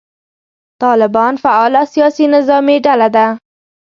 طالبان 0.83 1.33
فعاله 1.43 1.83
سیاسي 1.93 2.25
نظامي 2.35 2.77
ډله 2.85 3.07
ده. 3.15 3.27